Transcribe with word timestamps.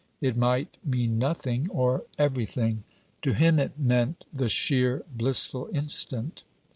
It 0.19 0.35
might 0.35 0.77
mean 0.83 1.19
nothing, 1.19 1.69
or 1.69 2.05
everything: 2.17 2.83
to 3.21 3.33
him 3.35 3.59
it 3.59 3.77
meant 3.77 4.25
the 4.33 4.49
sheer 4.49 5.03
blissful 5.13 5.69
instant. 5.75 6.43